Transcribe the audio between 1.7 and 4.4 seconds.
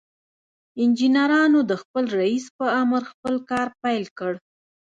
خپل رئيس په امر خپل کار پيل کړ.